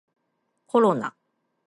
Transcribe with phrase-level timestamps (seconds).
[0.65, 1.15] コロナ